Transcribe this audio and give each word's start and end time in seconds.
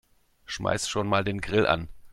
Schmeiß 0.45 0.89
schon 0.89 1.07
mal 1.07 1.23
den 1.23 1.41
Grill 1.41 1.67
an. 1.67 1.87